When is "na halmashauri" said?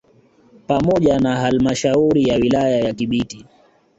1.19-2.23